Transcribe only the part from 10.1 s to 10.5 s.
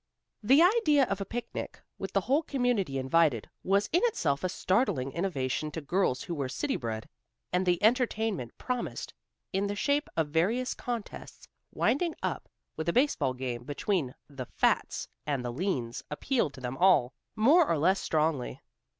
of